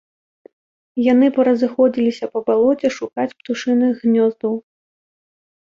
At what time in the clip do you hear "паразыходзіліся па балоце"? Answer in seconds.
1.35-2.87